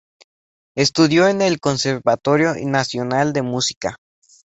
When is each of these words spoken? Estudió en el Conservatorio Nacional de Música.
Estudió 0.75 1.27
en 1.27 1.43
el 1.43 1.59
Conservatorio 1.59 2.55
Nacional 2.55 3.33
de 3.33 3.43
Música. 3.43 3.97